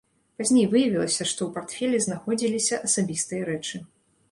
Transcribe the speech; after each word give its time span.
Пазней 0.41 0.63
выявілася, 0.71 1.27
што 1.31 1.41
ў 1.45 1.51
партфелі 1.59 2.01
знаходзіліся 2.07 2.83
асабістыя 2.89 3.41
рэчы. 3.55 3.87